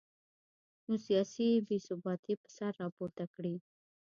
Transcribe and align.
نو 0.85 0.93
سیاسي 1.07 1.47
بې 1.67 1.77
ثباتي 1.87 2.33
به 2.41 2.47
سر 2.57 2.71
راپورته 2.83 3.23
کړي 3.33 3.55